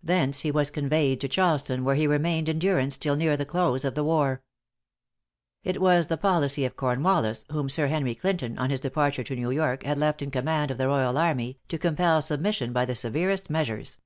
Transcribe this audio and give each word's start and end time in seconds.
Thence 0.00 0.42
he 0.42 0.52
was 0.52 0.70
conveyed 0.70 1.20
to 1.20 1.28
Charleston, 1.28 1.82
where 1.82 1.96
he 1.96 2.06
remained 2.06 2.48
in 2.48 2.60
durance 2.60 2.96
till 2.96 3.16
near 3.16 3.36
the 3.36 3.44
close 3.44 3.84
of 3.84 3.96
the 3.96 4.04
war. 4.04 4.44
It 5.64 5.80
was 5.80 6.06
the 6.06 6.16
policy 6.16 6.64
of 6.64 6.76
Cornwallis, 6.76 7.44
whom 7.50 7.68
Sir 7.68 7.88
Henry 7.88 8.14
Clinton, 8.14 8.56
on 8.58 8.70
his 8.70 8.78
departure 8.78 9.24
to 9.24 9.34
New 9.34 9.50
York, 9.50 9.82
had 9.82 9.98
left 9.98 10.22
in 10.22 10.30
command 10.30 10.70
of 10.70 10.78
the 10.78 10.86
royal 10.86 11.18
army, 11.18 11.58
to 11.68 11.78
compel 11.78 12.22
submission 12.22 12.72
by 12.72 12.84
the 12.84 12.94
severest 12.94 13.50
measures. 13.50 13.98